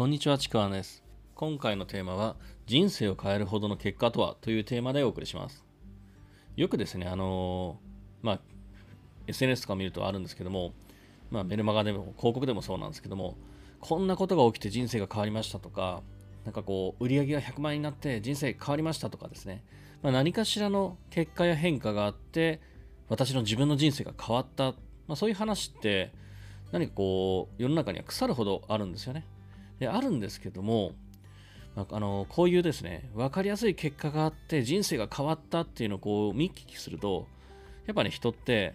[0.00, 1.04] こんにちは、ちくわんです。
[1.34, 5.62] 今回のテーマは、人生を変えるほどの結果とはというテーマでお送りします。
[6.56, 8.40] よくですね、あのーまあ、
[9.26, 10.72] SNS とか見るとあるんですけども、
[11.30, 13.36] まあ、メルマガでも広告でもそうなんですけども、
[13.80, 16.02] こんなことが起きて人生が変わりましたとか、
[16.46, 19.62] なんかこう、売り上げが100万円になって人生変わりましたとかですね、
[20.02, 22.62] まあ、何かしらの結果や変化があって、
[23.10, 24.72] 私の自分の人生が変わった、
[25.06, 26.14] まあ、そういう話って、
[26.72, 29.26] 何かこう、世の中には腐るほどあるんですよね。
[29.80, 30.92] で、あるんですけども、
[31.74, 37.26] まあ、あのこういうですね、分かりやすい結果があって人生が変わったっていうのをこう見聞きすると、
[37.86, 38.74] やっぱね、人って、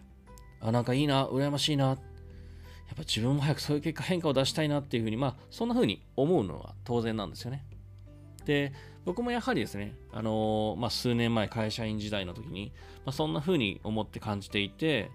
[0.59, 1.98] あ、なんかいいな、羨ましいな、やっ
[2.95, 7.64] ぱ自分も早くそういう結果変化を出したいなっていうふうに、まあ、そんなふうに思うのは当然なんですよね。
[8.45, 8.73] で、
[9.06, 12.73] 僕もやはりですね、あのまあ、数年前会社員時代の時に、
[13.06, 15.12] まあ、そんなふうに思って感じていて、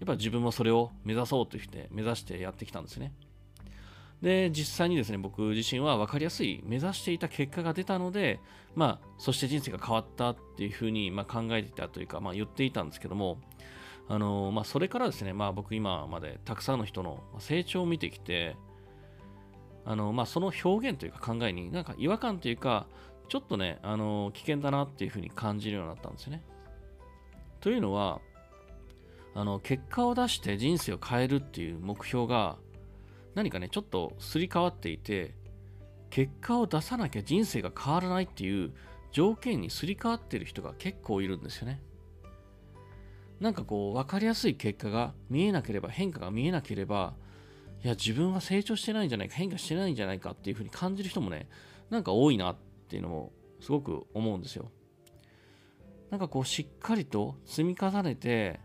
[0.00, 3.12] やっぱ自分もそれを目指そうとして、目指してやってきたんですね。
[4.22, 8.40] で、実際にですね、僕自身は分かりやすい目指していた結果が出たので、
[8.74, 13.38] まあ、そして人生が変わったっていうふうに、ま、考えていたというか、まあ、言っていたんですけども、
[14.08, 18.56] あのまあ、それからですね、まあ、僕今までたくさんの人の成長を見てきて、
[19.86, 22.86] あのまあ、その表現というか考えになんか違和感というか、
[23.28, 26.42] ちょっとね、あの危険だなっていうふうに感じるようになったんですよね。
[27.60, 28.20] というのは、
[29.34, 32.56] あの結果を出して人生を変えるっていう目標が
[33.34, 35.34] 何かねちょっとすり替わっていて
[36.10, 38.72] 結果を出さなきゃ人生が変わらないっていう
[39.12, 41.82] 条件にすり替わってる人が結構いるんですよね。
[43.40, 47.14] なんかこう分かりやすい結果が見えなければ変化が見えなければ
[47.82, 51.48] いや自分は成長してないんじゃないか変化してないんじゃないかっていうふうに感じる人もね
[51.88, 52.56] なんか多いなっ
[52.88, 54.70] ていうのもすごく思うんですよ。
[56.10, 58.60] なんかこうしっかりと積み重ねて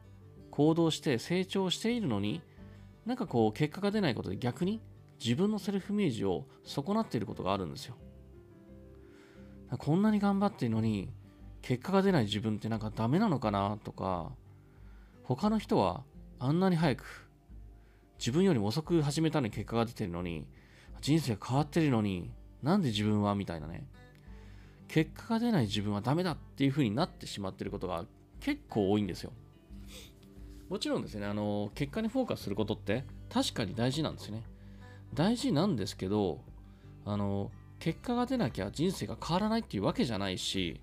[0.52, 2.42] 行動して成長しているのに
[3.06, 4.82] なんかこう結果が出ないことで逆に
[5.24, 7.96] 自分のセルフイメージを損なっていることがあるんですよ。
[9.78, 11.10] こんなに頑張っているのに
[11.62, 14.32] 結果が出ない自分ってなんかダメなのかなとか
[15.24, 16.04] 他の人は
[16.40, 17.30] あんなに早く
[18.20, 20.48] 自分よりも遅く始めたのに結果が出てるのに
[21.02, 23.88] 人生が変わってるのになんで自分はみたいなね。
[24.88, 28.06] 結果が出ない自分はダメだっていう風になってしまってることが
[28.40, 29.32] 結構多いんですよ。
[30.70, 34.44] もちろんですね、あの、結果にフォーカスすることって確かに大事なんですね。
[35.14, 36.42] 大事なんですけど、
[37.06, 40.82] あの、結果が出なきゃ人生が変わらないっていうわけじゃないし、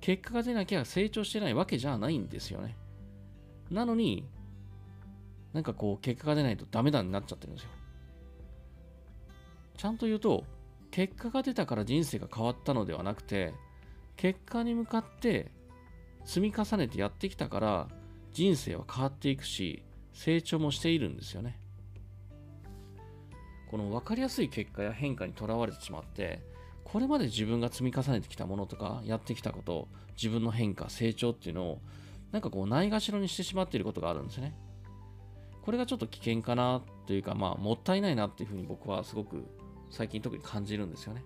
[0.00, 2.76] 結果が出なきゃ成長してないわけじゃないんですよね。
[3.70, 4.24] なのに、
[5.52, 7.70] なんかこう、結果が出ないとダメだになっちゃってるんですよ。
[9.76, 10.44] ちゃんと言うと、
[10.90, 13.52] 結果が出たから人生が変わったのではなくて、
[14.16, 15.50] 結果に向かって
[16.24, 17.88] 積み重ねてやってきたから、
[18.32, 19.82] 人生は変わっていくし
[20.12, 21.58] 成長もしているんですよね。
[23.70, 26.42] この分かりやすい結果や変化にとらわれてしまって
[26.84, 31.78] これまで自分が積み重ねてきたものとかやってきたこと自分の変化成長っていうのを
[32.32, 34.54] なんかこうないがしろにしてしまっていることがあるんですね。
[35.62, 39.44] これがちょっと危険かなというかまあもったいないなっていうふうに僕はすごく
[39.90, 41.24] 最近特に感じるんですよね。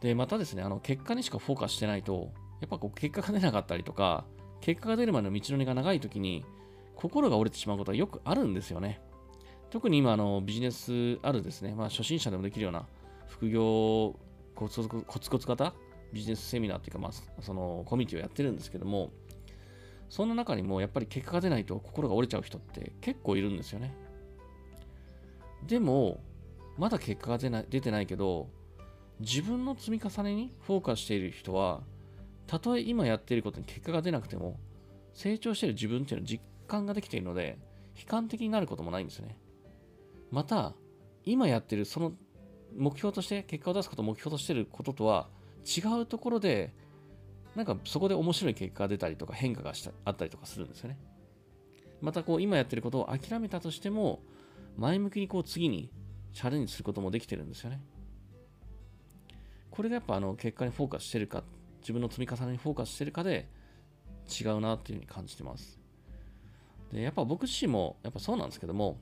[0.00, 4.24] でまたですねあの結果にしかフォーカスしてないとやっぱこう結果が出なかったりとか
[4.60, 6.44] 結果が出るまでの道のりが長い時に
[6.94, 9.00] 心が折れてしまうことはよくあるんですよね。
[9.70, 12.86] 特に今あのビジネスあるですね、まあ、初心者でもできるような
[13.28, 14.16] 副業
[14.54, 15.74] コツコツコツ型
[16.12, 19.10] ビジネスセミナーっていうか、まあ、そのコミュニティをやってるんですけども
[20.08, 23.94] そんな中にもやっぱり結果が出ないと心が折れちゃう人って結構いるんですよね。
[25.66, 26.20] でも
[26.78, 28.48] まだ結果が出ない出てないけど
[29.20, 31.82] 自分の積み重ねにフォーカスしている人は
[32.48, 34.58] たとえ今やっていることに結果が出なくても、
[35.12, 37.58] 成長している自分っていうのを実感ができているので、
[37.96, 39.36] 悲観的になることもないんですよね。
[40.30, 40.74] また、
[41.24, 42.12] 今やっているその
[42.74, 45.28] 目標として、結果を出すことを目標としていることとは
[45.64, 46.72] 違うところで、
[47.54, 50.98] なんかそこで面白い結果が出たりとか変化がしたあったりとかするんですよね。
[52.00, 54.22] またこう今やってることを諦めたとしても、
[54.78, 55.90] 前向きにこう次に
[56.32, 57.82] チャレンジすることもできてるんですよね。
[59.70, 61.44] これがやっぱあの結果にフォーカスしてるか
[61.80, 63.48] 自分の積み重ねにフォーカスしてるかで
[64.28, 65.78] 違うなっていうふうに感じてます。
[66.92, 68.98] で、やっぱ僕自身もやっぱそうなんですけども、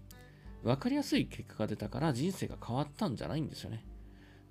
[0.62, 3.84] 分かりやすい結果が出たから人生が変わったんじゃないんですよね。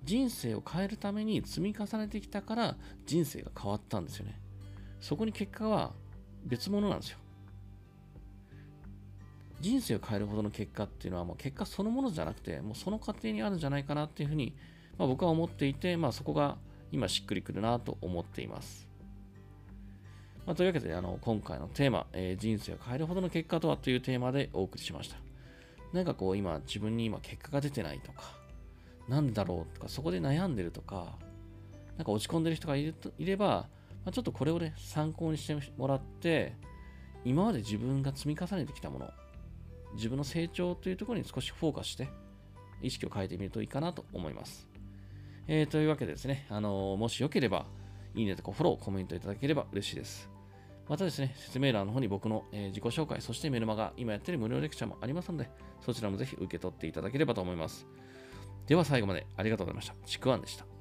[0.04, 2.76] 人生を変えるために積み重ねてきたから
[3.06, 4.40] 人生が変わったんですよね。
[5.00, 5.92] そこに結果は
[6.44, 7.18] 別物なんですよ。
[9.60, 14.54] 人生を変えるほどの結果っていうのはもう結果そのものじゃなくて、もうその過程にあるんじゃないかなっていうふうに、
[14.98, 16.56] まあ、僕は思っていて、まあ、そこが
[16.96, 18.88] 今しっくりくるなと思っています。
[20.46, 25.16] まあ、というわけであの今回のテーマ、えー人生を変えるほどの結果とはというテーマでお送りしました。
[25.92, 28.22] なんかこう今自分に今結果が出てないとか、
[29.08, 31.18] なんだろうとか、そこで悩んでるとか、
[31.98, 33.66] なんか落ち込んでる人がいるといれば、ま
[34.06, 36.54] あ、ちょっとこれをね、参考にしてもらって、
[37.24, 39.10] 今まで自分が積み重ねてきたもの、
[39.94, 42.08] 自分の成長というところに少しフォーカスして、
[42.80, 44.75] 意識を変えてみるといいかなと思います。
[45.48, 47.66] えー、というわけでですね、あのー、もしよければ、
[48.14, 50.28] いいねとかフォロー、コメントいただければ嬉しいです。
[50.88, 55.50] またですね、説明欄の方に僕の、えー、自己紹介、そしてメルマガ、今やってる無料レクチャーもありますので、
[55.80, 57.86] そちらもぜひ受け取っていただければと思います。
[58.66, 59.94] では最後までありがとうございました。
[60.06, 60.75] ちくわんでした。